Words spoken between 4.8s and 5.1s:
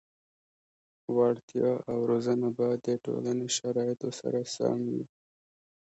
وي.